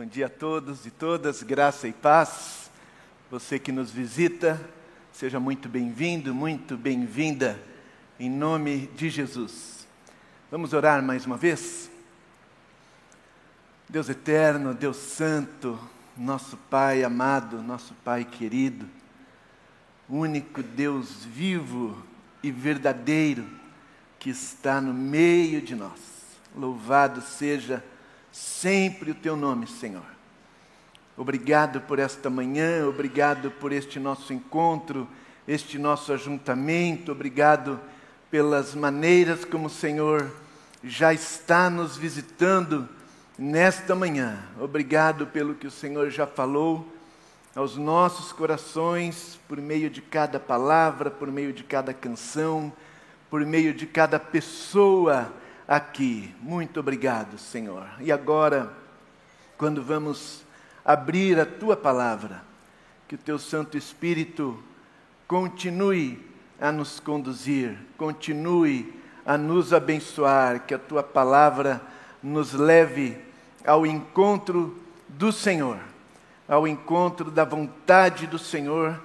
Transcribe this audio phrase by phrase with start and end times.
[0.00, 2.70] Bom dia a todos e todas, graça e paz.
[3.30, 4.58] Você que nos visita,
[5.12, 7.62] seja muito bem-vindo, muito bem-vinda,
[8.18, 9.86] em nome de Jesus.
[10.50, 11.90] Vamos orar mais uma vez?
[13.90, 15.78] Deus eterno, Deus santo,
[16.16, 18.88] nosso Pai amado, nosso Pai querido,
[20.08, 22.02] único Deus vivo
[22.42, 23.46] e verdadeiro
[24.18, 26.00] que está no meio de nós.
[26.56, 27.84] Louvado seja
[28.32, 30.04] sempre o teu nome, Senhor.
[31.16, 35.06] Obrigado por esta manhã, obrigado por este nosso encontro,
[35.46, 37.80] este nosso ajuntamento, obrigado
[38.30, 40.30] pelas maneiras como o Senhor
[40.82, 42.88] já está nos visitando
[43.38, 44.38] nesta manhã.
[44.58, 46.86] Obrigado pelo que o Senhor já falou
[47.54, 52.72] aos nossos corações por meio de cada palavra, por meio de cada canção,
[53.28, 55.32] por meio de cada pessoa
[55.70, 56.34] aqui.
[56.42, 57.86] Muito obrigado, Senhor.
[58.00, 58.72] E agora,
[59.56, 60.42] quando vamos
[60.84, 62.42] abrir a tua palavra,
[63.06, 64.60] que o teu Santo Espírito
[65.28, 66.28] continue
[66.60, 68.92] a nos conduzir, continue
[69.24, 71.80] a nos abençoar, que a tua palavra
[72.20, 73.16] nos leve
[73.64, 74.76] ao encontro
[75.06, 75.78] do Senhor,
[76.48, 79.00] ao encontro da vontade do Senhor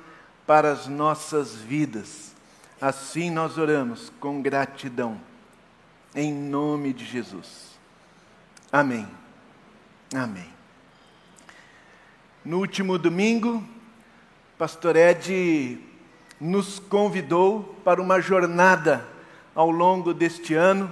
[0.47, 2.33] para as nossas vidas.
[2.81, 5.21] Assim nós oramos com gratidão
[6.15, 7.77] em nome de Jesus.
[8.71, 9.05] Amém.
[10.13, 10.47] Amém.
[12.43, 13.61] No último domingo,
[14.57, 15.77] Pastor Ed
[16.39, 19.05] nos convidou para uma jornada
[19.53, 20.89] ao longo deste ano,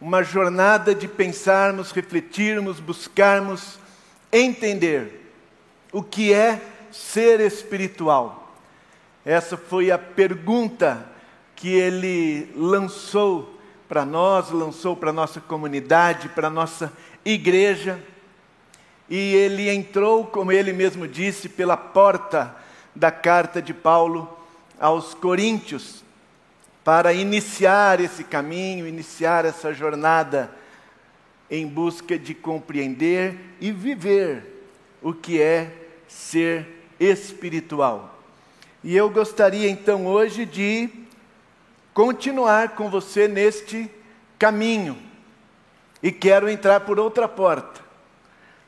[0.00, 3.78] uma jornada de pensarmos, refletirmos, buscarmos
[4.32, 5.32] entender
[5.92, 8.56] o que é ser espiritual.
[9.24, 11.06] Essa foi a pergunta
[11.54, 13.59] que ele lançou
[13.90, 16.92] para nós, lançou para nossa comunidade, para nossa
[17.24, 18.00] igreja.
[19.08, 22.54] E ele entrou, como ele mesmo disse, pela porta
[22.94, 24.32] da carta de Paulo
[24.78, 26.04] aos Coríntios,
[26.84, 30.52] para iniciar esse caminho, iniciar essa jornada
[31.50, 34.68] em busca de compreender e viver
[35.02, 35.68] o que é
[36.06, 38.20] ser espiritual.
[38.84, 40.88] E eu gostaria então hoje de
[41.92, 43.90] continuar com você neste
[44.38, 44.96] caminho.
[46.02, 47.80] E quero entrar por outra porta,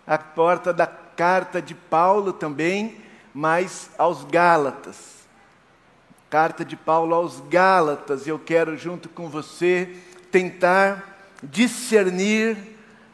[0.07, 2.99] a porta da carta de Paulo também,
[3.33, 5.23] mas aos Gálatas.
[6.29, 9.97] Carta de Paulo aos Gálatas, eu quero junto com você
[10.31, 12.57] tentar discernir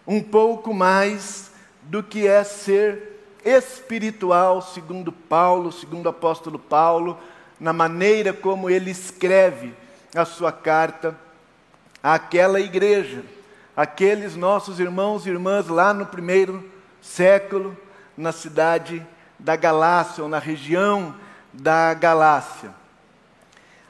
[0.06, 1.50] um pouco mais
[1.82, 7.18] do que é ser espiritual, segundo Paulo, segundo o apóstolo Paulo,
[7.58, 9.74] na maneira como ele escreve
[10.14, 11.16] a sua carta
[12.02, 13.24] àquela igreja,
[13.76, 16.68] aqueles nossos irmãos e irmãs lá no primeiro
[17.00, 17.76] século,
[18.16, 19.06] na cidade
[19.38, 21.14] da Galácia, ou na região
[21.52, 22.70] da Galácia.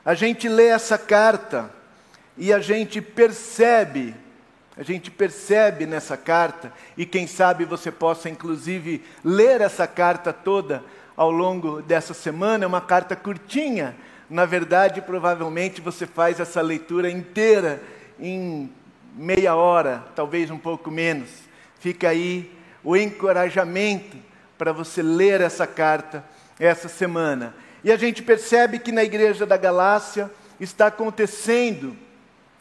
[0.05, 1.71] A gente lê essa carta
[2.37, 4.15] e a gente percebe,
[4.77, 10.83] a gente percebe nessa carta, e quem sabe você possa inclusive ler essa carta toda
[11.17, 13.97] ao longo dessa semana, é uma carta curtinha,
[14.29, 17.83] na verdade, provavelmente você faz essa leitura inteira
[18.21, 18.71] em
[19.15, 21.31] meia hora, talvez um pouco menos.
[21.81, 22.53] Fica aí
[22.85, 24.17] o encorajamento
[24.57, 26.25] para você ler essa carta
[26.59, 27.55] essa semana.
[27.83, 31.97] E a gente percebe que na igreja da Galácia está acontecendo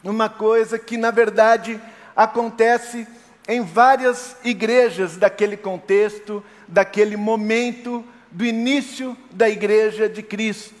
[0.04, 1.80] uma coisa que, na verdade,
[2.14, 3.06] acontece
[3.46, 10.77] em várias igrejas daquele contexto, daquele momento do início da igreja de Cristo.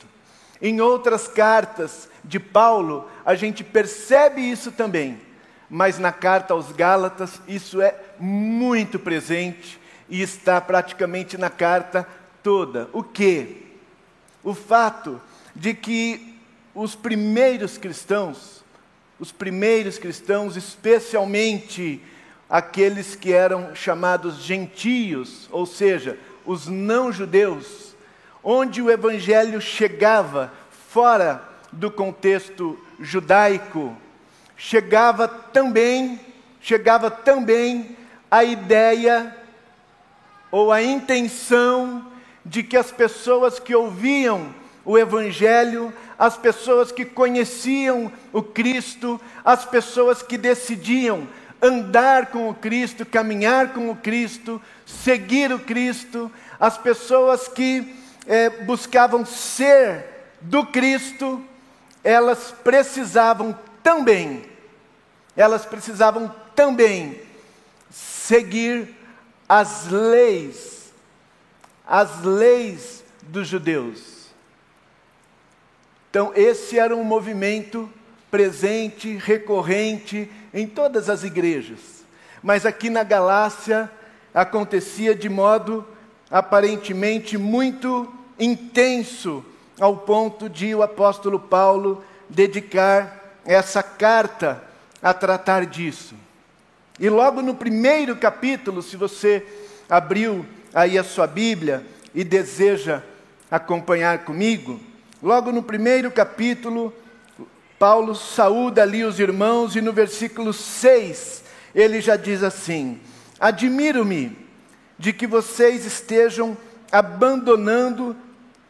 [0.60, 5.20] Em outras cartas de Paulo, a gente percebe isso também,
[5.70, 12.06] mas na carta aos Gálatas, isso é muito presente e está praticamente na carta
[12.42, 12.88] toda.
[12.92, 13.66] O que?
[14.42, 15.20] O fato
[15.54, 16.38] de que
[16.74, 18.64] os primeiros cristãos,
[19.18, 22.00] os primeiros cristãos, especialmente
[22.48, 27.87] aqueles que eram chamados gentios, ou seja, os não-judeus,
[28.50, 30.50] onde o evangelho chegava
[30.88, 33.94] fora do contexto judaico,
[34.56, 36.18] chegava também,
[36.58, 37.94] chegava também
[38.30, 39.36] a ideia
[40.50, 42.10] ou a intenção
[42.42, 49.66] de que as pessoas que ouviam o evangelho, as pessoas que conheciam o Cristo, as
[49.66, 51.28] pessoas que decidiam
[51.60, 57.97] andar com o Cristo, caminhar com o Cristo, seguir o Cristo, as pessoas que
[58.28, 60.04] é, buscavam ser
[60.42, 61.42] do Cristo,
[62.04, 64.44] elas precisavam também,
[65.34, 67.20] elas precisavam também
[67.90, 68.94] seguir
[69.48, 70.92] as leis,
[71.86, 74.28] as leis dos judeus.
[76.10, 77.90] Então, esse era um movimento
[78.30, 82.04] presente, recorrente em todas as igrejas.
[82.42, 83.90] Mas aqui na Galácia
[84.34, 85.86] acontecia de modo
[86.30, 89.44] aparentemente muito intenso,
[89.80, 94.62] ao ponto de o apóstolo Paulo dedicar essa carta
[95.02, 96.14] a tratar disso.
[96.98, 99.46] E logo no primeiro capítulo, se você
[99.88, 100.44] abriu
[100.74, 103.02] aí a sua Bíblia e deseja
[103.50, 104.80] acompanhar comigo,
[105.22, 106.92] logo no primeiro capítulo,
[107.78, 111.44] Paulo saúda ali os irmãos e no versículo 6
[111.74, 113.00] ele já diz assim:
[113.38, 114.36] Admiro-me
[114.98, 116.56] de que vocês estejam
[116.90, 118.16] abandonando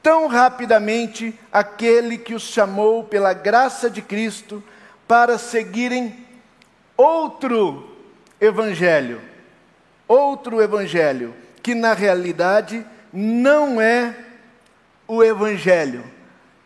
[0.02, 4.62] tão rapidamente aquele que os chamou pela graça de Cristo
[5.06, 6.26] para seguirem
[6.96, 7.96] outro
[8.40, 9.20] evangelho.
[10.06, 14.14] Outro evangelho, que na realidade não é
[15.06, 16.04] o evangelho.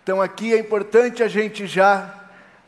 [0.02, 2.12] Então aqui é importante a gente já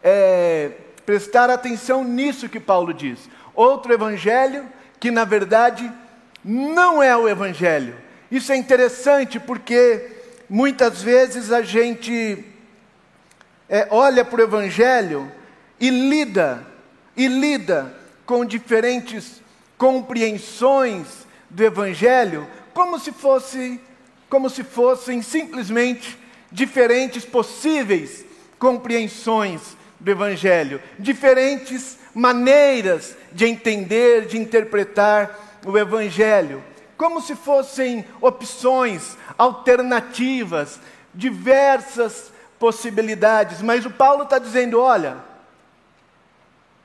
[0.02, 0.70] é,
[1.04, 3.28] prestar atenção nisso que Paulo diz.
[3.54, 4.68] Outro evangelho
[5.00, 5.90] que na verdade
[6.44, 7.94] não é o evangelho.
[8.30, 10.13] Isso é interessante porque
[10.48, 12.44] muitas vezes a gente
[13.68, 15.30] é, olha para o evangelho
[15.80, 16.66] e lida,
[17.16, 17.94] e lida
[18.26, 19.42] com diferentes
[19.76, 21.06] compreensões
[21.50, 23.80] do evangelho, como se fosse,
[24.28, 26.18] como se fossem simplesmente
[26.50, 28.24] diferentes possíveis
[28.58, 36.62] compreensões do Evangelho, diferentes maneiras de entender, de interpretar o Evangelho,
[36.96, 40.80] como se fossem opções, alternativas,
[41.12, 43.60] diversas possibilidades.
[43.60, 45.16] Mas o Paulo está dizendo: olha,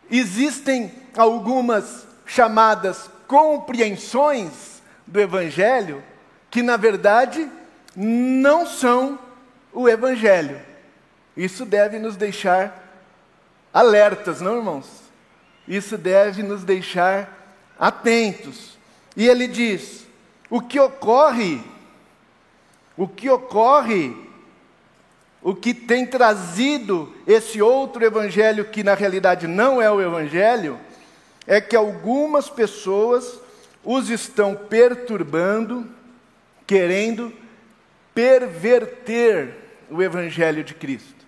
[0.09, 6.03] existem algumas chamadas compreensões do Evangelho
[6.50, 7.50] que, na verdade,
[7.95, 9.19] não são
[9.71, 10.59] o Evangelho.
[11.38, 12.88] Isso deve nos deixar
[13.73, 14.88] alertas, não, irmãos?
[15.67, 17.29] Isso deve nos deixar
[17.77, 18.78] atentos.
[19.19, 20.07] E ele diz:
[20.50, 21.62] o que ocorre,
[22.95, 24.16] o que ocorre,
[25.42, 30.80] o que tem trazido esse outro evangelho, que na realidade não é o evangelho,
[31.45, 33.42] é que algumas pessoas
[33.83, 35.86] os estão perturbando,
[36.66, 37.33] querendo
[38.16, 39.54] perverter
[39.92, 41.25] o evangelho de Cristo.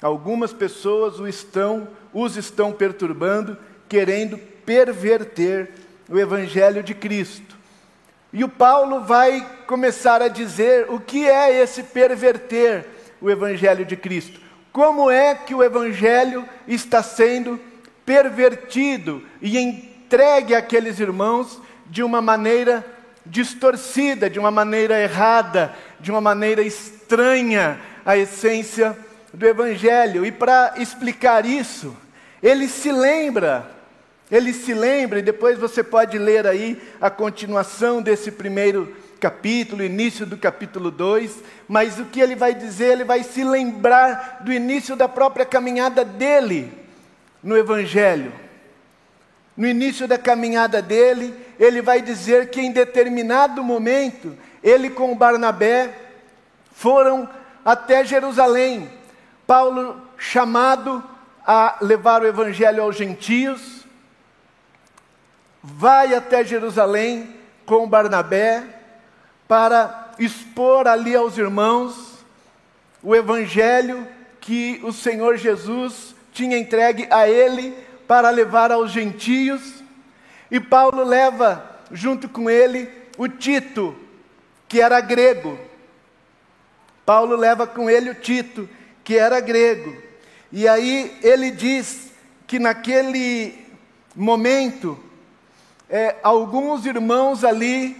[0.00, 3.54] Algumas pessoas estão, os estão perturbando,
[3.86, 7.56] querendo perverter o Evangelho de Cristo.
[8.32, 12.86] E o Paulo vai começar a dizer o que é esse perverter
[13.20, 14.40] o Evangelho de Cristo.
[14.72, 17.58] Como é que o Evangelho está sendo
[18.04, 22.84] pervertido e entregue àqueles irmãos de uma maneira
[23.24, 28.96] distorcida, de uma maneira errada, de uma maneira estranha à essência
[29.32, 30.24] do Evangelho.
[30.24, 31.94] E para explicar isso,
[32.42, 33.70] ele se lembra,
[34.30, 40.24] ele se lembra, e depois você pode ler aí a continuação desse primeiro capítulo, início
[40.24, 44.94] do capítulo 2, mas o que ele vai dizer, ele vai se lembrar do início
[44.94, 46.72] da própria caminhada dele
[47.42, 48.32] no Evangelho.
[49.56, 55.92] No início da caminhada dele, ele vai dizer que em determinado momento, ele com Barnabé
[56.72, 57.28] foram
[57.64, 58.88] até Jerusalém
[59.48, 61.02] Paulo, chamado
[61.46, 63.77] a levar o evangelho aos gentios,
[65.62, 67.34] vai até Jerusalém
[67.66, 68.64] com Barnabé
[69.46, 72.24] para expor ali aos irmãos
[73.02, 74.06] o evangelho
[74.40, 77.74] que o Senhor Jesus tinha entregue a ele
[78.06, 79.82] para levar aos gentios.
[80.50, 83.94] E Paulo leva junto com ele o Tito,
[84.66, 85.58] que era grego.
[87.04, 88.68] Paulo leva com ele o Tito,
[89.04, 89.96] que era grego.
[90.50, 92.10] E aí ele diz
[92.46, 93.66] que naquele
[94.14, 94.98] momento,
[95.88, 97.96] é, alguns irmãos ali,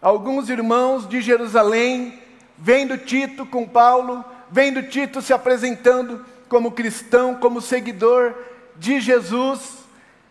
[0.00, 2.20] alguns irmãos de Jerusalém,
[2.58, 8.34] vendo Tito com Paulo, vendo Tito se apresentando como cristão, como seguidor
[8.76, 9.78] de Jesus,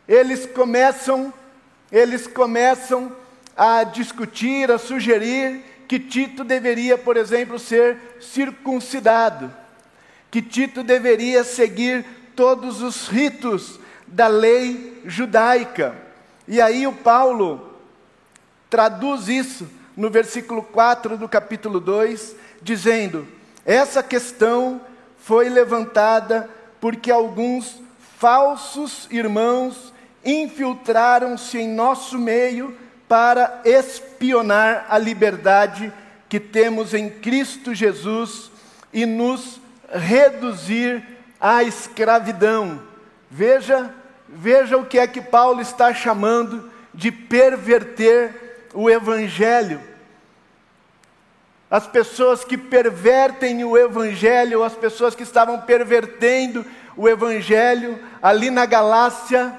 [0.08, 1.34] eles começam,
[1.92, 3.12] eles começam
[3.56, 9.64] a discutir, a sugerir que Tito deveria, por exemplo, ser circuncidado
[10.34, 12.04] que Tito deveria seguir
[12.36, 15.96] todos os ritos da lei judaica.
[16.48, 17.74] E aí o Paulo
[18.70, 23.28] traduz isso no versículo 4 do capítulo 2, dizendo:
[23.66, 24.82] Essa questão
[25.18, 26.50] foi levantada
[26.82, 27.82] porque alguns
[28.18, 29.94] falsos irmãos
[30.26, 35.94] infiltraram-se em nosso meio para espionar a liberdade
[36.28, 38.50] que temos em Cristo Jesus
[38.92, 39.60] e nos
[39.92, 41.04] reduzir
[41.40, 42.82] à escravidão.
[43.30, 43.94] Veja,
[44.34, 49.80] veja o que é que Paulo está chamando de perverter o evangelho.
[51.70, 58.66] As pessoas que pervertem o evangelho, as pessoas que estavam pervertendo o evangelho ali na
[58.66, 59.54] Galácia,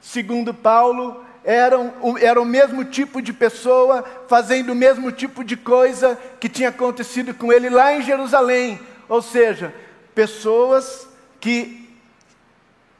[0.00, 6.18] segundo Paulo, eram, era o mesmo tipo de pessoa fazendo o mesmo tipo de coisa
[6.38, 8.80] que tinha acontecido com ele lá em Jerusalém.
[9.08, 9.74] Ou seja,
[10.14, 11.08] pessoas
[11.40, 11.79] que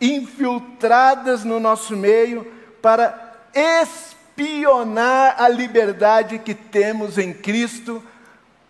[0.01, 8.03] infiltradas no nosso meio para espionar a liberdade que temos em Cristo.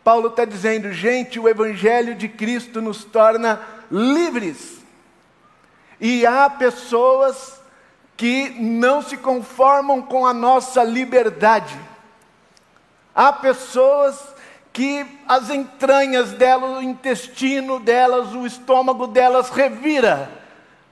[0.02, 3.60] Paulo está dizendo, gente, o Evangelho de Cristo nos torna
[3.90, 4.80] livres.
[6.00, 7.60] E há pessoas
[8.16, 11.78] que não se conformam com a nossa liberdade.
[13.14, 14.18] Há pessoas
[14.72, 20.39] que as entranhas delas, o intestino delas, o estômago delas revira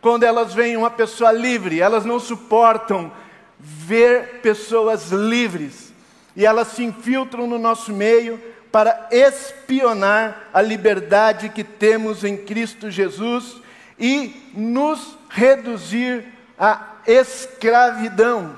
[0.00, 1.81] quando elas veem uma pessoa livre.
[1.81, 3.12] Elas não suportam
[3.59, 5.93] ver pessoas livres
[6.37, 8.40] e elas se infiltram no nosso meio
[8.71, 13.57] para espionar a liberdade que temos em Cristo Jesus
[13.99, 16.25] e nos reduzir
[16.57, 18.57] a escravidão.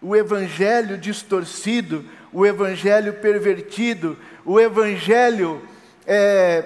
[0.00, 5.60] O evangelho distorcido, o evangelho pervertido, o evangelho
[6.06, 6.64] é,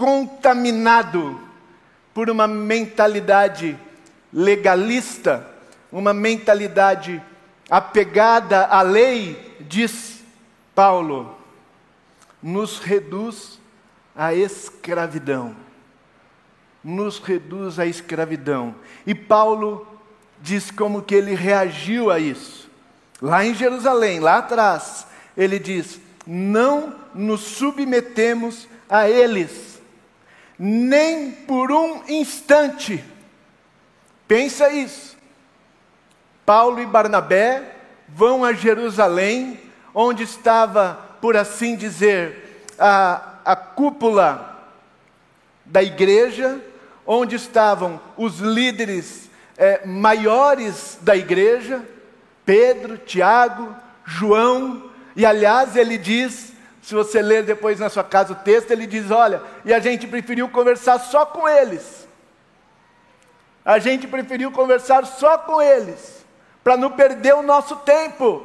[0.00, 1.38] contaminado
[2.14, 3.78] por uma mentalidade
[4.32, 5.46] legalista,
[5.92, 7.22] uma mentalidade
[7.68, 10.24] apegada à lei, diz
[10.74, 11.36] Paulo,
[12.42, 13.60] nos reduz
[14.16, 15.54] à escravidão
[16.82, 18.74] nos reduz à escravidão.
[19.06, 19.86] E Paulo
[20.40, 22.68] diz como que ele reagiu a isso.
[23.20, 29.69] Lá em Jerusalém, lá atrás, ele diz: Não nos submetemos a eles,
[30.62, 33.02] nem por um instante.
[34.28, 35.16] Pensa isso.
[36.44, 37.76] Paulo e Barnabé
[38.06, 39.58] vão a Jerusalém,
[39.94, 44.68] onde estava, por assim dizer, a, a cúpula
[45.64, 46.60] da igreja,
[47.06, 51.82] onde estavam os líderes é, maiores da igreja,
[52.44, 53.74] Pedro, Tiago,
[54.04, 56.49] João, e aliás ele diz,
[56.90, 60.08] se você ler depois na sua casa o texto, ele diz: olha, e a gente
[60.08, 62.08] preferiu conversar só com eles.
[63.64, 66.26] A gente preferiu conversar só com eles,
[66.64, 68.44] para não perder o nosso tempo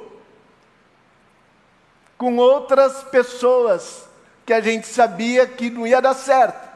[2.19, 4.07] com outras pessoas
[4.45, 6.69] que a gente sabia que não ia dar certo.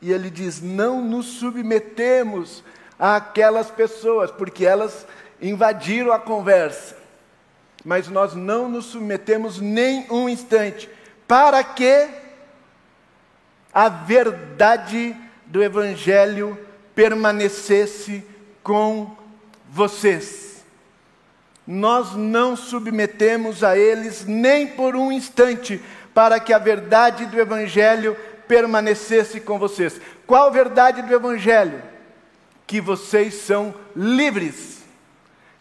[0.00, 2.64] E ele diz: não nos submetemos
[2.98, 5.06] àquelas pessoas, porque elas
[5.38, 6.99] invadiram a conversa.
[7.84, 10.88] Mas nós não nos submetemos nem um instante,
[11.26, 12.08] para que
[13.72, 16.58] a verdade do Evangelho
[16.94, 18.24] permanecesse
[18.62, 19.16] com
[19.70, 20.64] vocês.
[21.66, 25.80] Nós não submetemos a eles nem por um instante,
[26.12, 28.16] para que a verdade do Evangelho
[28.48, 30.00] permanecesse com vocês.
[30.26, 31.80] Qual a verdade do Evangelho?
[32.66, 34.80] Que vocês são livres.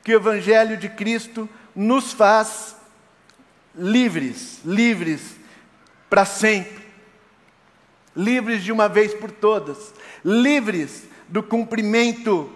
[0.03, 1.47] Que o Evangelho de Cristo
[1.79, 2.75] nos faz
[3.73, 5.21] livres, livres
[6.09, 6.79] para sempre.
[8.15, 9.93] Livres de uma vez por todas,
[10.25, 12.51] livres do cumprimento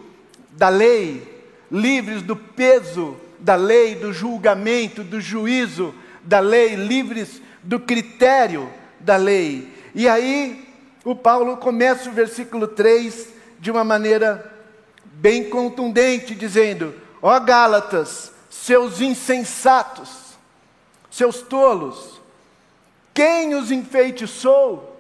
[0.51, 7.79] da lei, livres do peso da lei, do julgamento, do juízo da lei, livres do
[7.79, 10.67] critério da lei, e aí,
[11.05, 13.27] o Paulo começa o versículo 3
[13.59, 14.51] de uma maneira
[15.05, 20.10] bem contundente, dizendo: Ó Gálatas, seus insensatos,
[21.10, 22.22] seus tolos,
[23.13, 24.98] quem os enfeitiçou?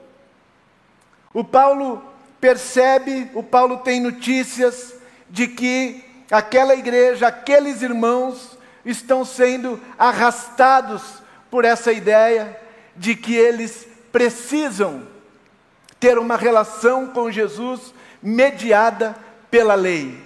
[1.33, 2.03] O Paulo
[2.41, 4.95] percebe, o Paulo tem notícias
[5.29, 11.01] de que aquela igreja, aqueles irmãos estão sendo arrastados
[11.49, 12.59] por essa ideia
[12.95, 15.07] de que eles precisam
[15.99, 19.15] ter uma relação com Jesus mediada
[19.49, 20.21] pela lei.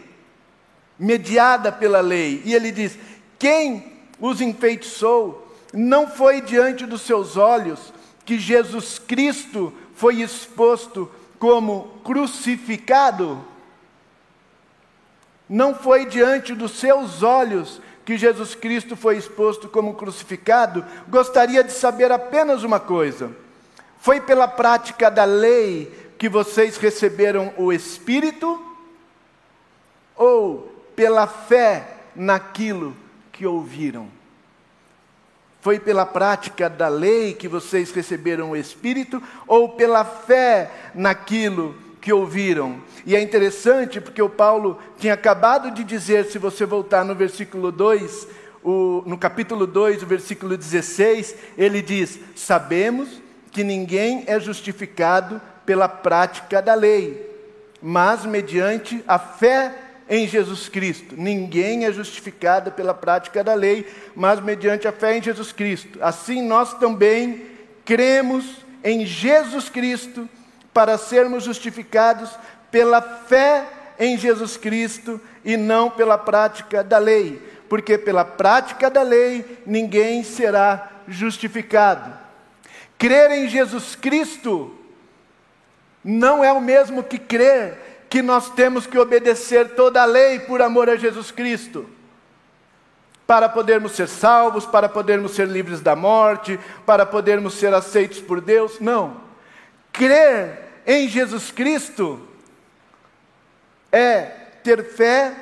[0.98, 2.42] Mediada pela lei.
[2.44, 2.98] E ele diz:
[3.40, 7.94] quem os enfeitiçou não foi diante dos seus olhos
[8.26, 13.44] que Jesus Cristo foi exposto como crucificado?
[15.50, 20.86] Não foi diante dos seus olhos que Jesus Cristo foi exposto como crucificado?
[21.08, 23.32] Gostaria de saber apenas uma coisa
[24.00, 28.64] foi pela prática da lei, que vocês receberam o Espírito
[30.16, 32.96] ou pela fé naquilo
[33.38, 34.08] que ouviram?
[35.62, 42.12] Foi pela prática da lei que vocês receberam o Espírito ou pela fé naquilo que
[42.12, 42.82] ouviram?
[43.06, 47.72] E é interessante porque o Paulo tinha acabado de dizer, se você voltar no versículo
[47.72, 48.28] 2,
[48.64, 55.88] o, no capítulo 2, o versículo 16, ele diz: Sabemos que ninguém é justificado pela
[55.88, 57.30] prática da lei,
[57.82, 61.16] mas mediante a fé em Jesus Cristo.
[61.18, 63.86] Ninguém é justificado pela prática da lei,
[64.16, 66.00] mas mediante a fé em Jesus Cristo.
[66.02, 67.46] Assim nós também
[67.84, 68.46] cremos
[68.84, 70.30] em Jesus Cristo
[70.74, 72.30] para sermos justificados
[72.70, 73.66] pela fé
[74.00, 80.24] em Jesus Cristo e não pela prática da lei, porque pela prática da lei ninguém
[80.24, 82.14] será justificado.
[82.98, 84.74] Crer em Jesus Cristo
[86.04, 90.62] não é o mesmo que crer que nós temos que obedecer toda a lei por
[90.62, 91.88] amor a Jesus Cristo.
[93.26, 98.40] Para podermos ser salvos, para podermos ser livres da morte, para podermos ser aceitos por
[98.40, 98.80] Deus.
[98.80, 99.18] Não.
[99.92, 102.26] Crer em Jesus Cristo
[103.92, 104.24] é
[104.64, 105.34] ter fé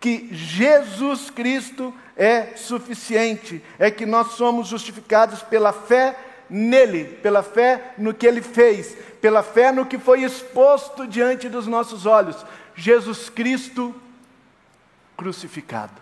[0.00, 6.16] que Jesus Cristo é suficiente, é que nós somos justificados pela fé
[6.50, 11.66] nele, pela fé no que ele fez, pela fé no que foi exposto diante dos
[11.66, 13.94] nossos olhos: Jesus Cristo
[15.16, 16.00] crucificado.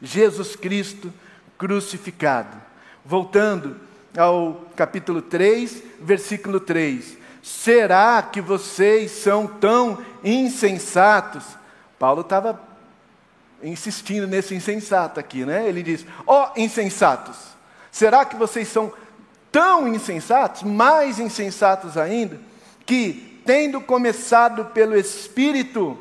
[0.00, 1.12] Jesus Cristo
[1.58, 2.56] crucificado.
[3.04, 3.76] Voltando
[4.16, 7.18] ao capítulo 3, versículo 3.
[7.42, 11.44] Será que vocês são tão insensatos?
[11.98, 12.58] Paulo estava
[13.62, 15.68] insistindo nesse insensato aqui, né?
[15.68, 17.53] Ele diz: Ó oh, insensatos,
[17.94, 18.92] será que vocês são
[19.52, 22.40] tão insensatos, mais insensatos ainda,
[22.84, 25.96] que, tendo começado pelo Espírito,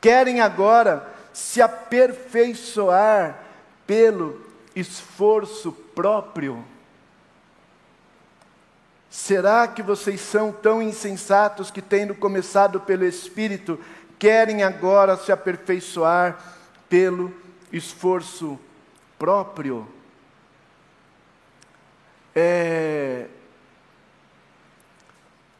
[0.00, 3.38] querem agora se aperfeiçoar
[3.86, 6.64] pelo esforço próprio.
[9.08, 13.78] Será que vocês são tão insensatos que, tendo começado pelo Espírito,
[14.18, 16.36] querem agora se aperfeiçoar
[16.88, 17.32] pelo
[17.72, 18.58] esforço
[19.16, 19.99] próprio?
[22.34, 23.26] É,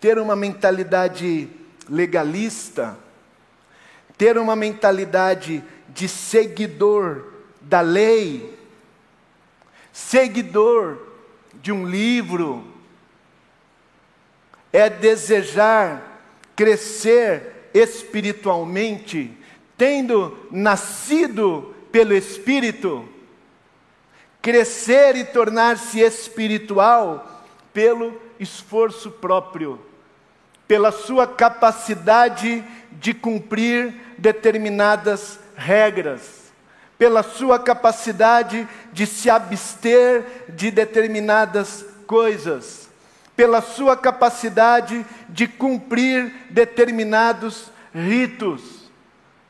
[0.01, 1.49] ter uma mentalidade
[1.89, 2.99] legalista,
[4.17, 8.59] ter uma mentalidade de seguidor da lei,
[9.93, 10.99] seguidor
[11.55, 12.65] de um livro,
[14.73, 16.23] é desejar
[16.55, 19.37] crescer espiritualmente,
[19.77, 23.09] tendo nascido pelo Espírito
[24.43, 29.81] crescer e tornar-se espiritual pelo esforço próprio,
[30.67, 36.53] pela sua capacidade de cumprir determinadas regras,
[36.99, 42.89] pela sua capacidade de se abster de determinadas coisas,
[43.37, 48.91] pela sua capacidade de cumprir determinados ritos,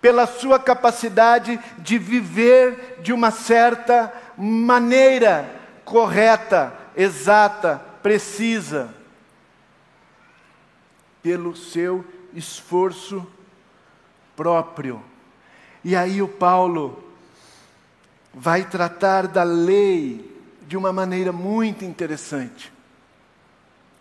[0.00, 8.94] pela sua capacidade de viver de uma certa maneira correta, exata, precisa,
[11.22, 13.26] pelo seu esforço
[14.35, 15.03] próprio.
[15.85, 17.05] E aí o Paulo
[18.33, 20.26] vai tratar da lei
[20.66, 22.72] de uma maneira muito interessante.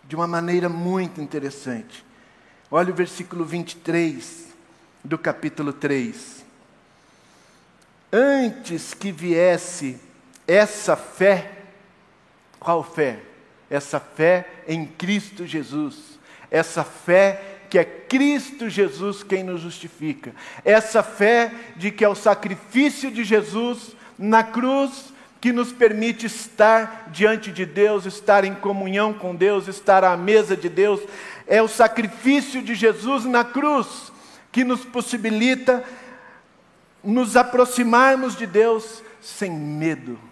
[0.04, 2.04] De uma maneira muito interessante.
[2.70, 4.48] Olha o versículo 23
[5.04, 6.44] do capítulo 3.
[8.12, 10.00] Antes que viesse
[10.50, 11.48] essa fé,
[12.58, 13.20] qual fé?
[13.70, 16.18] Essa fé em Cristo Jesus.
[16.50, 20.34] Essa fé que é Cristo Jesus quem nos justifica.
[20.64, 27.10] Essa fé de que é o sacrifício de Jesus na cruz que nos permite estar
[27.12, 31.00] diante de Deus, estar em comunhão com Deus, estar à mesa de Deus.
[31.46, 34.12] É o sacrifício de Jesus na cruz
[34.50, 35.84] que nos possibilita
[37.04, 40.29] nos aproximarmos de Deus sem medo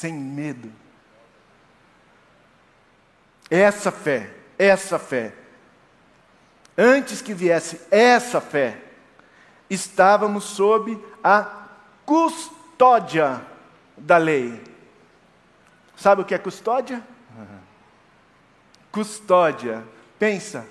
[0.00, 0.70] sem medo.
[3.50, 5.34] Essa fé, essa fé.
[6.76, 8.78] Antes que viesse essa fé,
[9.70, 11.66] estávamos sob a
[12.04, 13.40] custódia
[13.96, 14.62] da lei.
[15.96, 17.02] Sabe o que é custódia?
[17.34, 17.58] Uhum.
[18.92, 19.82] Custódia.
[20.18, 20.66] Pensa,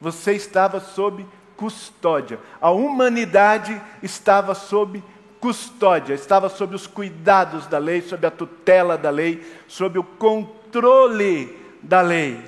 [0.00, 2.38] você estava sob custódia.
[2.60, 8.96] A humanidade estava sob custódia custódia, estava sob os cuidados da lei, sob a tutela
[8.96, 12.42] da lei, sob o controle da lei.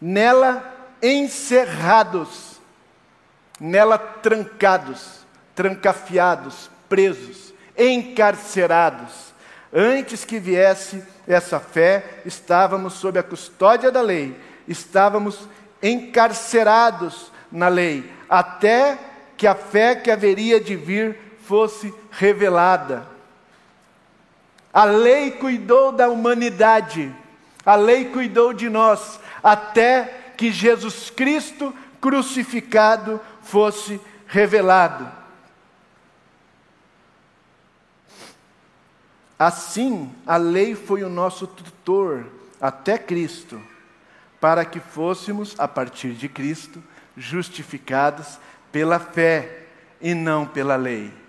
[0.00, 2.60] nela encerrados,
[3.60, 9.34] nela trancados, trancafiados, presos, encarcerados.
[9.72, 15.48] Antes que viesse essa fé, estávamos sob a custódia da lei, estávamos
[15.82, 18.98] encarcerados na lei, até
[19.36, 23.06] que a fé que haveria de vir fosse revelada.
[24.72, 27.14] A lei cuidou da humanidade,
[27.64, 35.10] a lei cuidou de nós, até que Jesus Cristo crucificado fosse revelado.
[39.38, 42.26] Assim, a lei foi o nosso tutor
[42.60, 43.60] até Cristo,
[44.40, 46.82] para que fôssemos, a partir de Cristo,
[47.16, 48.38] justificados
[48.70, 49.66] pela fé
[50.00, 51.25] e não pela lei.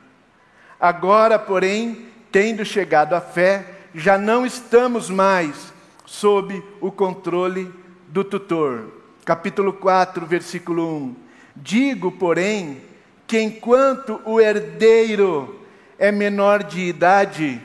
[0.79, 5.73] Agora, porém, tendo chegado à fé, já não estamos mais
[6.05, 7.73] sob o controle
[8.07, 8.93] do tutor.
[9.25, 11.15] Capítulo 4, versículo 1.
[11.55, 12.81] Digo, porém,
[13.25, 15.59] que enquanto o herdeiro
[15.97, 17.59] é menor de idade,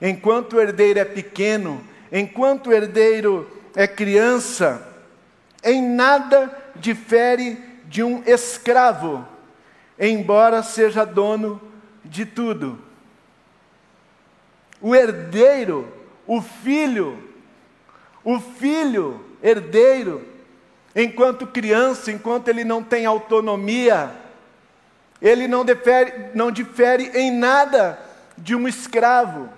[0.00, 1.82] enquanto o herdeiro é pequeno,
[2.12, 4.86] enquanto o herdeiro é criança,
[5.64, 9.26] em nada difere de um escravo,
[9.98, 11.60] embora seja dono
[12.06, 12.78] de tudo.
[14.80, 15.90] O herdeiro,
[16.26, 17.22] o filho,
[18.24, 20.26] o filho herdeiro,
[20.94, 24.10] enquanto criança, enquanto ele não tem autonomia,
[25.20, 27.98] ele não difere, não difere em nada
[28.36, 29.48] de um escravo,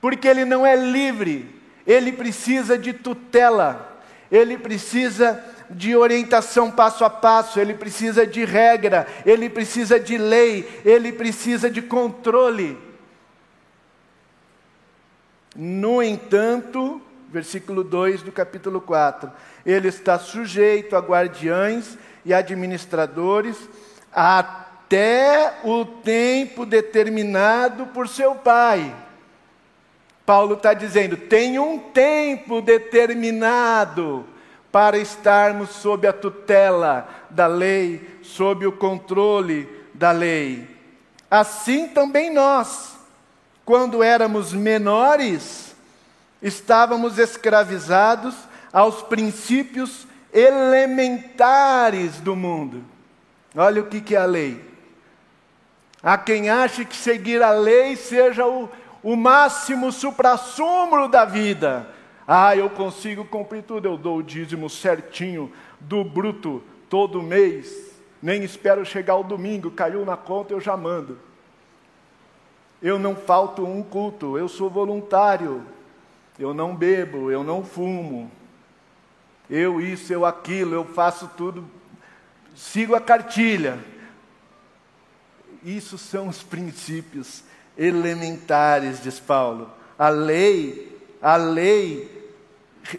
[0.00, 1.54] porque ele não é livre,
[1.86, 4.00] ele precisa de tutela,
[4.30, 10.68] ele precisa de orientação passo a passo, ele precisa de regra, ele precisa de lei,
[10.84, 12.76] ele precisa de controle.
[15.54, 19.30] No entanto, versículo 2 do capítulo 4,
[19.64, 23.56] ele está sujeito a guardiães e administradores
[24.12, 28.94] até o tempo determinado por seu pai.
[30.26, 34.26] Paulo está dizendo: tem um tempo determinado
[34.70, 40.68] para estarmos sob a tutela da lei, sob o controle da lei.
[41.30, 42.96] Assim também nós,
[43.64, 45.74] quando éramos menores,
[46.42, 48.34] estávamos escravizados
[48.72, 52.84] aos princípios elementares do mundo.
[53.56, 54.70] Olha o que, que é a lei.
[56.02, 58.68] Há quem ache que seguir a lei seja o,
[59.02, 61.86] o máximo suprassumo da vida.
[62.26, 67.90] Ah, eu consigo cumprir tudo, eu dou o dízimo certinho do bruto todo mês.
[68.22, 71.18] Nem espero chegar o domingo, caiu na conta, eu já mando.
[72.82, 75.62] Eu não falto um culto, eu sou voluntário.
[76.38, 78.30] Eu não bebo, eu não fumo.
[79.48, 81.68] Eu isso, eu aquilo, eu faço tudo.
[82.54, 83.78] Sigo a cartilha.
[85.62, 87.44] Isso são os princípios
[87.76, 89.70] elementares, diz Paulo.
[89.98, 90.89] A lei,
[91.20, 92.20] a lei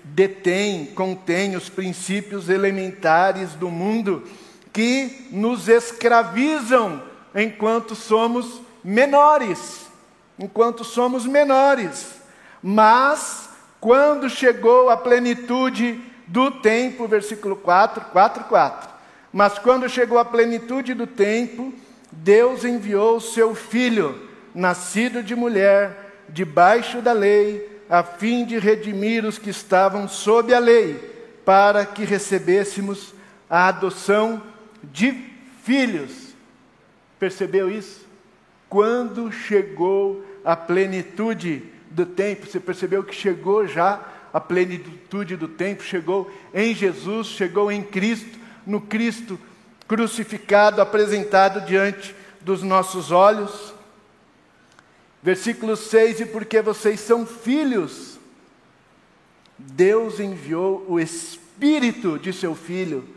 [0.03, 4.23] detém, contém os princípios elementares do mundo
[4.71, 7.01] que nos escravizam
[7.36, 9.88] enquanto somos menores.
[10.39, 12.15] Enquanto somos menores.
[12.63, 18.89] Mas, quando chegou a plenitude do tempo, versículo 4, 4, 4.
[19.34, 21.73] Mas quando chegou a plenitude do tempo,
[22.12, 29.25] Deus enviou o seu filho, nascido de mulher, debaixo da lei, a fim de redimir
[29.25, 30.95] os que estavam sob a lei,
[31.43, 33.13] para que recebêssemos
[33.49, 34.41] a adoção
[34.82, 35.13] de
[35.62, 36.30] filhos.
[37.19, 38.08] Percebeu isso?
[38.69, 43.99] Quando chegou a plenitude do tempo, você percebeu que chegou já
[44.34, 49.38] a plenitude do tempo, chegou em Jesus, chegou em Cristo, no Cristo
[49.86, 53.70] crucificado, apresentado diante dos nossos olhos.
[55.23, 58.19] Versículo 6: E porque vocês são filhos,
[59.57, 63.07] Deus enviou o Espírito de seu Filho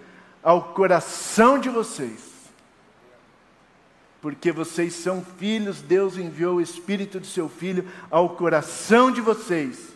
[0.43, 2.35] ao coração de vocês.
[4.21, 9.95] Porque vocês são filhos, Deus enviou o Espírito de seu Filho ao coração de vocês.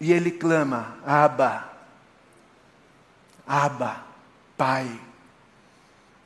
[0.00, 1.70] E ele clama: Abba,
[3.46, 4.04] Abba,
[4.56, 5.00] Pai.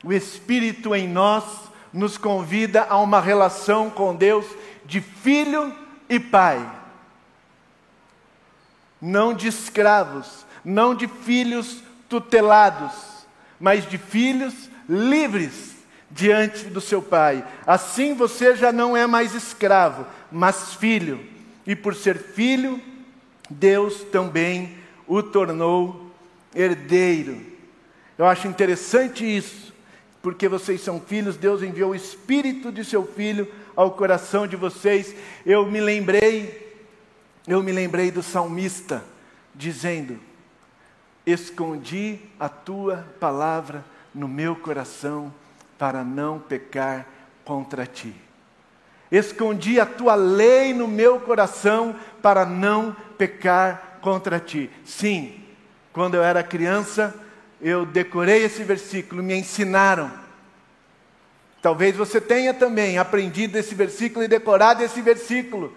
[0.03, 4.45] O Espírito em nós nos convida a uma relação com Deus
[4.85, 5.73] de filho
[6.09, 6.69] e pai.
[9.01, 12.91] Não de escravos, não de filhos tutelados,
[13.59, 15.75] mas de filhos livres
[16.09, 17.45] diante do seu pai.
[17.65, 21.25] Assim você já não é mais escravo, mas filho.
[21.65, 22.81] E por ser filho,
[23.49, 24.77] Deus também
[25.07, 26.11] o tornou
[26.53, 27.41] herdeiro.
[28.17, 29.70] Eu acho interessante isso,
[30.21, 35.15] porque vocês são filhos, Deus enviou o Espírito de seu Filho ao coração de vocês.
[35.45, 36.77] Eu me lembrei,
[37.47, 39.03] eu me lembrei do salmista
[39.55, 40.19] dizendo:
[41.25, 45.33] Escondi a tua palavra no meu coração
[45.77, 47.07] para não pecar
[47.43, 48.13] contra ti.
[49.11, 54.69] Escondi a tua lei no meu coração para não pecar contra ti.
[54.85, 55.43] Sim,
[55.91, 57.13] quando eu era criança,
[57.61, 60.11] eu decorei esse versículo, me ensinaram.
[61.61, 65.71] Talvez você tenha também aprendido esse versículo e decorado esse versículo.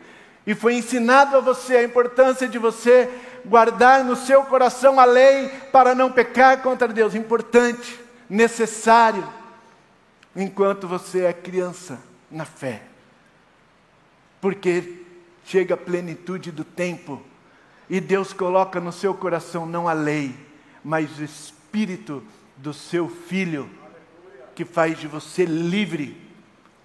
[0.46, 3.10] E foi ensinado a você a importância de você
[3.44, 7.14] guardar no seu coração a lei para não pecar contra Deus.
[7.14, 9.26] Importante, necessário,
[10.34, 11.98] enquanto você é criança
[12.30, 12.82] na fé.
[14.40, 15.02] Porque
[15.44, 17.22] chega a plenitude do tempo
[17.90, 20.34] e Deus coloca no seu coração não a lei,
[20.82, 21.63] mas o espírito
[22.56, 23.68] do seu filho,
[24.54, 26.16] que faz de você livre,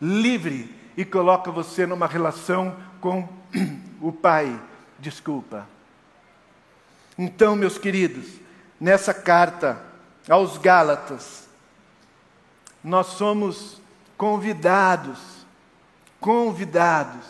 [0.02, 3.30] livre, e coloca você numa relação com
[4.02, 4.60] o Pai.
[4.98, 5.68] Desculpa.
[7.18, 8.26] Então, meus queridos,
[8.80, 9.82] nessa carta
[10.28, 11.48] aos Gálatas,
[12.84, 13.82] nós somos
[14.18, 15.20] convidados,
[16.20, 17.26] convidados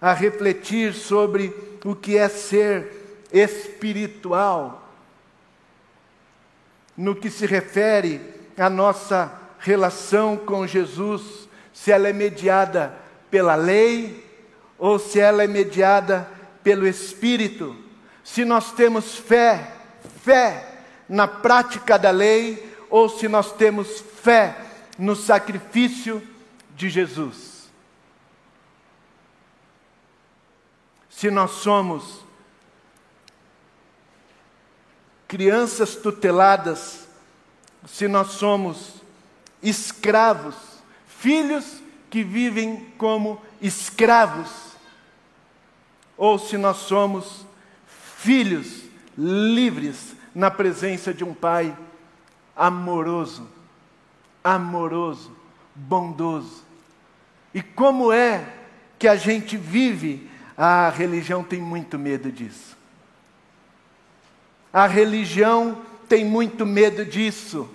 [0.00, 4.87] a refletir sobre o que é ser espiritual,
[6.98, 8.20] no que se refere
[8.58, 12.94] à nossa relação com Jesus, se ela é mediada
[13.30, 14.26] pela lei
[14.76, 16.28] ou se ela é mediada
[16.62, 17.74] pelo Espírito.
[18.22, 19.72] Se nós temos fé,
[20.22, 24.56] fé na prática da lei ou se nós temos fé
[24.98, 26.20] no sacrifício
[26.74, 27.58] de Jesus.
[31.18, 32.24] se nós somos
[35.28, 37.06] crianças tuteladas,
[37.86, 38.94] se nós somos
[39.62, 40.56] escravos,
[41.06, 44.48] filhos que vivem como escravos,
[46.16, 47.46] ou se nós somos
[48.16, 48.82] filhos
[49.16, 51.76] livres na presença de um Pai
[52.56, 53.46] amoroso,
[54.42, 55.36] amoroso,
[55.74, 56.64] bondoso.
[57.52, 58.54] E como é
[58.98, 60.28] que a gente vive
[60.60, 62.77] a religião tem muito medo disso.
[64.72, 67.68] A religião tem muito medo disso.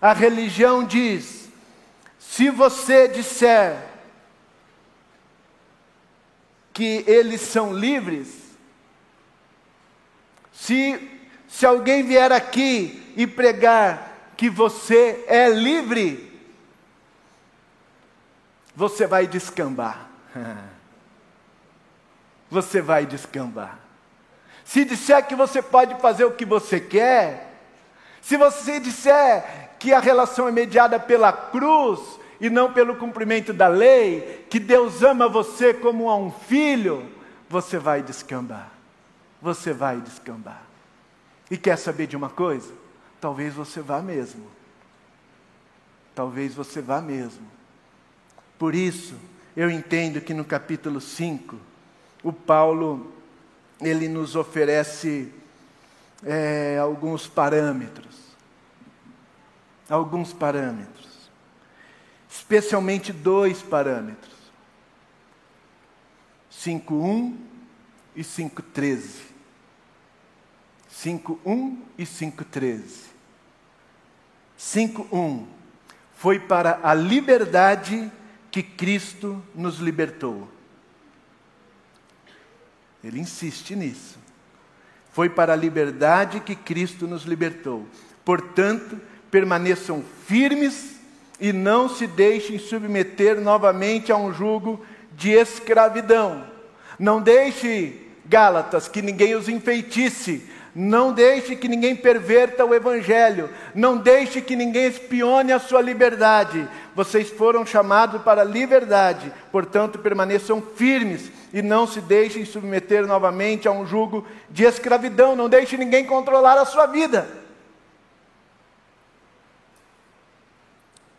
[0.00, 1.48] A religião diz:
[2.18, 3.82] se você disser
[6.72, 8.28] que eles são livres,
[10.52, 16.30] se, se alguém vier aqui e pregar que você é livre,
[18.74, 20.08] você vai descambar.
[22.50, 23.85] você vai descambar.
[24.66, 27.54] Se disser que você pode fazer o que você quer,
[28.20, 32.00] se você disser que a relação é mediada pela cruz
[32.40, 37.08] e não pelo cumprimento da lei, que Deus ama você como a um filho,
[37.48, 38.72] você vai descambar.
[39.40, 40.62] Você vai descambar.
[41.48, 42.74] E quer saber de uma coisa?
[43.20, 44.48] Talvez você vá mesmo.
[46.12, 47.46] Talvez você vá mesmo.
[48.58, 49.14] Por isso,
[49.56, 51.56] eu entendo que no capítulo 5,
[52.24, 53.15] o Paulo
[53.80, 55.32] ele nos oferece
[56.24, 58.16] é, alguns parâmetros,
[59.88, 61.30] alguns parâmetros,
[62.28, 64.34] especialmente dois parâmetros,
[66.50, 67.36] 5.1
[68.14, 69.26] e 5.13.
[70.90, 73.16] 5.1 e 5.13.
[74.58, 75.46] 5.1
[76.16, 78.10] foi para a liberdade
[78.50, 80.48] que Cristo nos libertou.
[83.06, 84.18] Ele insiste nisso.
[85.12, 87.86] Foi para a liberdade que Cristo nos libertou.
[88.24, 90.96] Portanto, permaneçam firmes
[91.40, 96.46] e não se deixem submeter novamente a um jugo de escravidão.
[96.98, 100.42] Não deixe, Gálatas, que ninguém os enfeitice
[100.78, 103.48] não deixe que ninguém perverta o Evangelho.
[103.74, 106.68] Não deixe que ninguém espione a sua liberdade.
[106.94, 113.66] Vocês foram chamados para a liberdade, portanto, permaneçam firmes e não se deixem submeter novamente
[113.68, 115.36] a um jugo de escravidão.
[115.36, 117.28] Não deixe ninguém controlar a sua vida.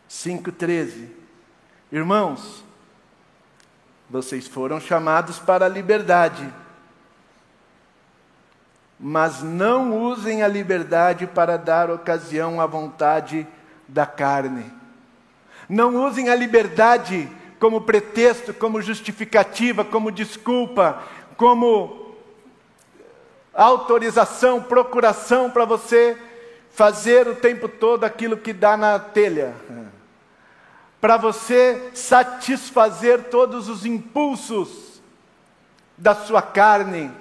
[0.09, 1.09] 5,13
[1.91, 2.63] Irmãos,
[4.09, 6.51] vocês foram chamados para a liberdade
[8.99, 13.47] mas não usem a liberdade para dar ocasião à vontade
[13.87, 14.71] da carne.
[15.69, 17.29] Não usem a liberdade
[17.59, 21.03] como pretexto, como justificativa, como desculpa,
[21.35, 22.15] como
[23.53, 26.17] autorização, procuração para você
[26.71, 29.55] fazer o tempo todo aquilo que dá na telha.
[31.01, 35.01] Para você satisfazer todos os impulsos
[35.97, 37.11] da sua carne.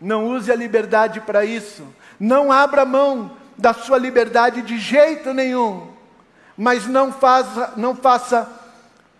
[0.00, 1.86] Não use a liberdade para isso.
[2.18, 5.92] Não abra mão da sua liberdade de jeito nenhum.
[6.56, 8.59] Mas não faça, não faça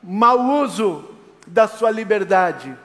[0.02, 1.04] mau uso
[1.46, 2.76] da sua liberdade.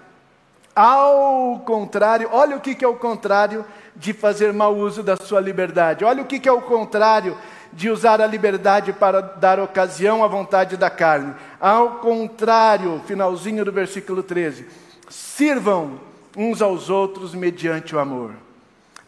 [0.75, 6.03] Ao contrário, olha o que é o contrário de fazer mau uso da sua liberdade.
[6.03, 7.37] Olha o que é o contrário
[7.71, 11.33] de usar a liberdade para dar ocasião à vontade da carne.
[11.59, 14.67] Ao contrário, finalzinho do versículo 13:
[15.09, 15.99] sirvam
[16.35, 18.31] uns aos outros mediante o amor.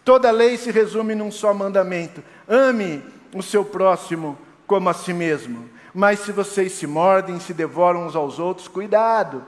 [0.06, 5.70] Toda lei se resume num só mandamento: ame o seu próximo como a si mesmo.
[5.98, 9.44] Mas se vocês se mordem, se devoram uns aos outros, cuidado,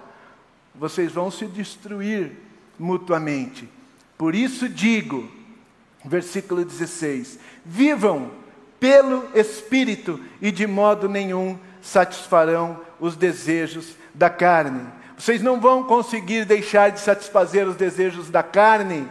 [0.73, 2.31] vocês vão se destruir
[2.79, 3.69] mutuamente.
[4.17, 5.29] Por isso digo,
[6.03, 8.31] versículo 16: vivam
[8.79, 14.88] pelo Espírito e de modo nenhum satisfarão os desejos da carne.
[15.15, 19.07] Vocês não vão conseguir deixar de satisfazer os desejos da carne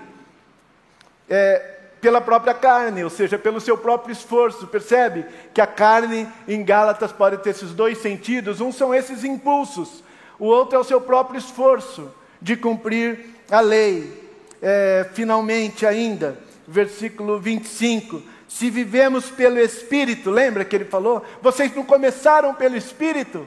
[1.31, 4.67] é, pela própria carne, ou seja, pelo seu próprio esforço.
[4.67, 8.61] Percebe que a carne em Gálatas pode ter esses dois sentidos.
[8.61, 10.03] Um são esses impulsos,
[10.39, 14.27] o outro é o seu próprio esforço de cumprir a lei.
[14.61, 21.25] É, finalmente, ainda, versículo 25: se vivemos pelo Espírito, lembra que ele falou?
[21.43, 23.47] Vocês não começaram pelo Espírito?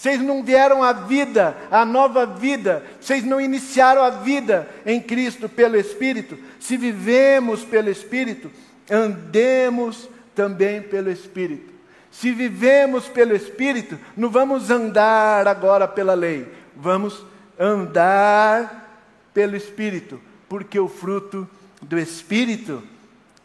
[0.00, 5.46] Vocês não vieram à vida, à nova vida, vocês não iniciaram a vida em Cristo
[5.46, 6.38] pelo Espírito.
[6.58, 8.50] Se vivemos pelo Espírito,
[8.90, 11.70] andemos também pelo Espírito.
[12.10, 17.22] Se vivemos pelo Espírito, não vamos andar agora pela lei, vamos
[17.58, 21.46] andar pelo Espírito, porque o fruto
[21.82, 22.82] do Espírito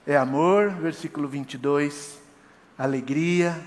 [0.07, 2.17] é amor, versículo 22,
[2.77, 3.59] alegria,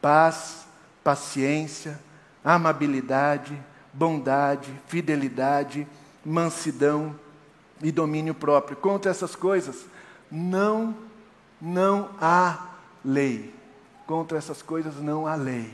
[0.00, 0.64] paz,
[1.04, 2.00] paciência,
[2.44, 3.58] amabilidade,
[3.92, 5.86] bondade, fidelidade,
[6.24, 7.18] mansidão
[7.82, 8.76] e domínio próprio.
[8.76, 9.86] Contra essas coisas,
[10.30, 10.94] não,
[11.60, 12.68] não há
[13.04, 13.54] lei.
[14.06, 15.72] Contra essas coisas não há lei.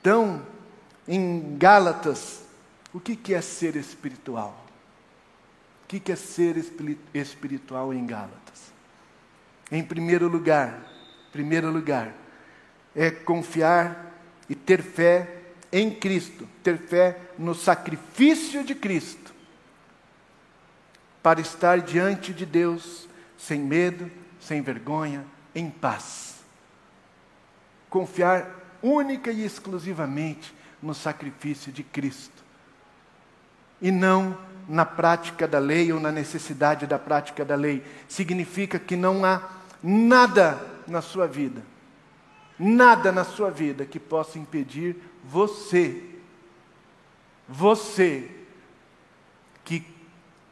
[0.00, 0.42] Então,
[1.06, 2.42] em Gálatas,
[2.92, 4.58] o que é ser espiritual?
[5.84, 6.56] O que é ser
[7.14, 8.72] espiritual em Gálatas?
[9.70, 10.82] Em primeiro lugar,
[11.30, 12.12] primeiro lugar,
[12.94, 14.12] é confiar
[14.48, 15.41] e ter fé
[15.72, 19.32] em Cristo, ter fé no sacrifício de Cristo,
[21.22, 23.08] para estar diante de Deus
[23.38, 26.36] sem medo, sem vergonha, em paz.
[27.88, 32.42] Confiar única e exclusivamente no sacrifício de Cristo
[33.82, 37.84] e não na prática da lei ou na necessidade da prática da lei.
[38.08, 39.42] Significa que não há
[39.82, 41.60] nada na sua vida,
[42.62, 46.00] nada na sua vida que possa impedir você,
[47.48, 48.30] você
[49.64, 49.84] que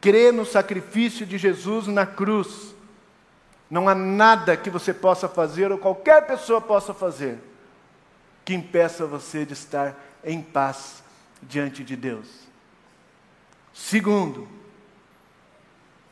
[0.01, 2.75] crê no sacrifício de Jesus na cruz,
[3.69, 7.39] não há nada que você possa fazer ou qualquer pessoa possa fazer
[8.43, 11.01] que impeça você de estar em paz
[11.41, 12.27] diante de Deus.
[13.73, 14.49] Segundo,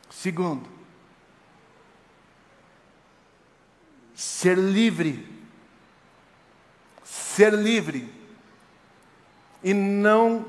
[0.08, 0.66] segundo,
[4.14, 5.39] ser livre,
[7.40, 8.06] ser livre
[9.64, 10.44] e não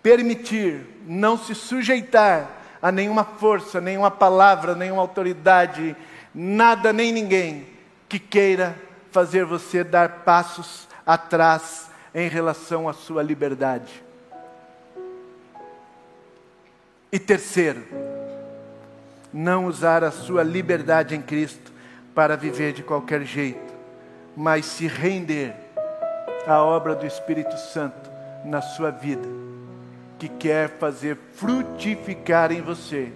[0.00, 2.48] permitir, não se sujeitar
[2.80, 5.96] a nenhuma força, nenhuma palavra, nenhuma autoridade,
[6.32, 7.66] nada nem ninguém
[8.08, 8.76] que queira
[9.10, 14.04] fazer você dar passos atrás em relação à sua liberdade.
[17.10, 17.82] E terceiro,
[19.32, 21.72] não usar a sua liberdade em Cristo
[22.14, 23.74] para viver de qualquer jeito,
[24.36, 25.61] mas se render
[26.46, 28.10] à obra do Espírito Santo
[28.44, 29.28] na sua vida,
[30.18, 33.12] que quer fazer frutificar em você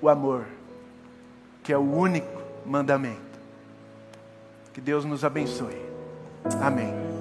[0.00, 0.46] o amor,
[1.62, 3.28] que é o único mandamento.
[4.72, 5.82] Que Deus nos abençoe.
[6.62, 7.17] Amém.